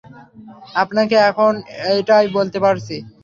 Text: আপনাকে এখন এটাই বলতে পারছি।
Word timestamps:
আপনাকে 0.75 1.15
এখন 1.29 1.53
এটাই 1.93 2.25
বলতে 2.37 2.57
পারছি। 2.65 2.95